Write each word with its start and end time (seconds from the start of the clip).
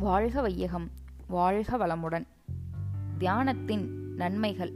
வாழ்க 0.00 0.40
வையகம் 0.40 0.90
வாழ்க 1.28 1.76
வளமுடன் 1.76 2.26
தியானத்தின் 3.18 3.86
நன்மைகள். 4.16 4.72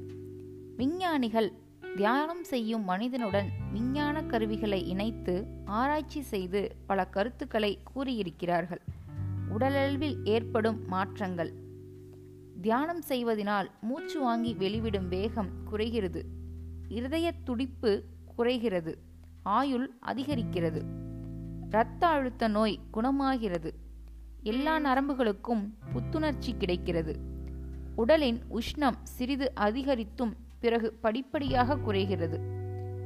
விஞ்ஞானிகள் 0.76 1.52
தியானம் 1.96 2.44
செய்யும் 2.44 2.84
மனிதனுடன் 2.84 3.48
விஞ்ஞான 3.72 4.24
கருவிகளை 4.24 4.88
இணைத்து 4.88 5.46
ஆராய்ச்சி 5.64 6.20
செய்து 6.20 6.76
பல 6.86 7.06
கருத்துக்களை 7.06 7.78
கூறியிருக்கிறார்கள். 7.94 8.80
உடலளவில் 9.58 10.24
ஏற்படும் 10.24 10.86
மாற்றங்கள். 10.86 11.52
தியானம் 12.60 13.02
செய்வதனால் 13.02 13.70
மூச்சு 13.80 14.20
வாங்கி 14.20 14.54
வெளிவிடும் 14.58 15.08
வேகம் 15.08 15.50
குறைகிறது. 15.64 16.24
இருதய 16.88 17.32
துடிப்பு 17.44 18.04
குறைகிறது. 18.36 18.98
ஆயுள் 19.42 19.90
அதிகரிக்கிறது. 20.06 20.82
இரத்த 21.68 22.06
அழுத்த 22.06 22.48
நோய் 22.48 22.78
குணமாகிறது. 22.90 23.82
எல்லா 24.44 24.78
நரம்புகளுக்கும் 24.78 25.70
புத்துணர்ச்சி 25.92 26.54
கிடைக்கிறது. 26.58 27.16
உடலின் 27.94 28.40
உஷ்ணம் 28.50 28.96
சிறிது 29.02 29.52
அதிகரித்தும் 29.56 30.36
பிறகு 30.60 30.92
படிப்படியாக 31.00 31.76
குறைகிறது. 31.76 32.40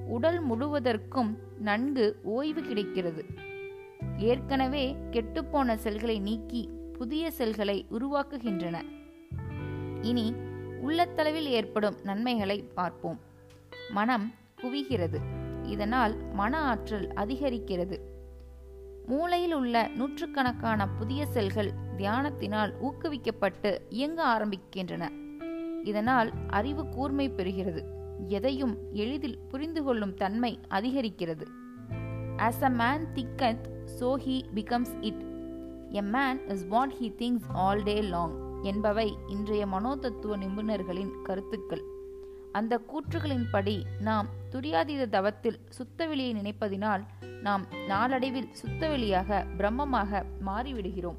உடல் 0.08 0.48
முழுவதற்கும் 0.48 1.38
நன்கு 1.58 2.20
ஓய்வு 2.22 2.62
கிடைக்கிறது. 2.62 3.24
ஏற்கனவே 4.16 4.96
கெட்டுப்போன 5.10 5.74
செல்களை 5.74 6.18
நீக்கி 6.18 6.68
புதிய 6.92 7.30
செல்களை 7.30 7.86
உருவாக்குகின்றன. 7.90 8.82
இனி 10.02 10.34
உள்ளத்தளவில் 10.82 11.48
ஏற்படும் 11.48 11.96
நன்மைகளை 12.02 12.62
பார்ப்போம். 12.74 13.20
மனம் 13.90 14.32
குவிகிறது. 14.62 15.18
இதனால் 15.64 16.16
மன 16.32 16.60
ஆற்றல் 16.60 17.08
அதிகரிக்கிறது. 17.08 17.98
மூளையில் 19.08 19.52
உள்ள 19.52 19.88
நூற்றுக்கணக்கான 19.94 20.88
புதிய 20.88 21.26
செல்கள் 21.26 21.70
தியானத்தினால் 21.96 22.72
ஊக்குவிக்கப்பட்டு 22.82 23.70
இயங்க 23.88 24.20
ஆரம்பிக்கின்றன. 24.24 25.04
இதனால் 25.84 26.32
அறிவு 26.48 26.88
கூர்மை 26.88 27.30
பெறுகிறது. 27.30 27.82
எதையும் 28.26 28.74
எளிதில் 28.92 29.38
புரிந்து 29.48 29.82
கொள்ளும் 29.82 30.14
தன்மை 30.14 30.58
அதிகரிக்கிறது. 30.70 31.46
As 32.36 32.62
a 32.62 32.70
man 32.70 33.06
thinketh 33.14 33.66
so 34.00 34.10
he 34.26 34.36
becomes 34.54 34.94
it 35.00 35.22
a 35.92 36.02
man 36.02 36.48
is 36.48 36.66
what 36.66 36.94
he 37.00 37.08
thinks 37.18 37.48
all 37.52 37.82
day 37.82 38.00
long 38.00 38.62
என்பவை 38.62 39.16
இன்றைய 39.26 39.66
மனோதத்துவ 39.66 40.36
நிபுணர்களின் 40.36 41.14
கருத்துக்கள். 41.22 41.84
அந்த 42.52 42.80
கூற்றுகளின்படி 42.92 43.82
நாம் 44.00 44.28
துரியாதீத 44.50 45.08
தவத்தில் 45.08 45.58
சுத்தவெளியை 45.78 46.32
நினைப்பதினால் 46.34 47.00
நாம் 47.42 47.66
நாளடைவில் 47.86 48.48
சுத்தவெளியாக 48.62 49.44
பிரம்மமாக 49.58 50.22
மாறிவிடுகிறோம். 50.46 51.16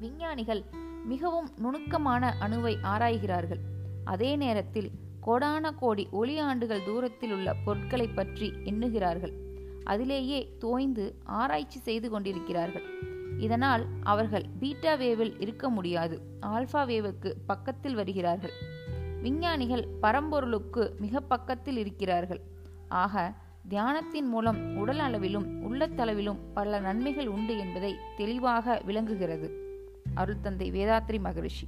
விஞ்ஞானிகள் 0.00 0.64
மிகவும் 1.04 1.48
நுணுக்கமான 1.56 2.34
அணுவை 2.40 2.76
ஆராய்கிறார்கள். 2.82 3.58
அதே 4.04 4.36
நேரத்தில் 4.36 4.90
கோடான 5.20 5.74
கோடி 5.74 6.08
ஒளி 6.10 6.38
ஆண்டுகள் 6.38 6.84
தூரத்தில் 6.84 7.32
உள்ள 7.32 7.54
பொருட்களை 7.54 8.08
பற்றி 8.08 8.52
எண்ணுகிறார்கள். 8.64 9.32
அதிலேயே 9.84 10.54
தோய்ந்து 10.58 11.14
ஆராய்ச்சி 11.24 11.78
செய்து 11.78 12.10
கொண்டிருக்கிறார்கள். 12.10 12.82
இதனால் 13.38 13.86
அவர்கள் 14.02 14.44
பீட்டா 14.60 14.94
வேவில் 14.94 15.40
இருக்க 15.40 15.68
முடியாது. 15.68 16.20
ஆல்பா 16.40 16.86
வேவுக்கு 16.86 17.32
பக்கத்தில் 17.46 17.94
வருகிறார்கள். 17.94 18.52
விஞ்ஞானிகள் 19.22 19.88
பரம்பொருளுக்கு 20.02 20.98
மிக 20.98 21.20
பக்கத்தில் 21.20 21.76
இருக்கிறார்கள். 21.76 22.40
ஆக 22.88 23.34
தியானத்தின் 23.68 24.28
மூலம் 24.28 24.76
உடல் 24.76 24.98
அளவிலும் 24.98 25.48
உள்ளத்தளவிலும் 25.64 26.38
பல 26.54 26.78
நன்மைகள் 26.78 27.26
உண்டு 27.26 27.58
என்பதை 27.58 27.96
தெளிவாக 28.16 28.80
விளங்குகிறது. 28.84 29.48
அருள் 30.14 30.40
தந்தை 30.40 30.70
வேதாத்ரி 30.70 31.20
மகரிஷி. 31.20 31.66